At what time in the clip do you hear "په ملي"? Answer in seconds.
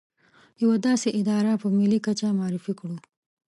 1.61-1.99